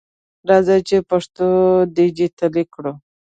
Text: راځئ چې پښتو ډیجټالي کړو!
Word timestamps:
راځئ 0.49 0.79
چې 0.87 0.97
پښتو 1.09 1.47
ډیجټالي 1.95 2.63
کړو! 2.73 2.93